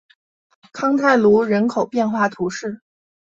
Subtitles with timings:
[0.73, 2.81] 康泰卢人口变化图示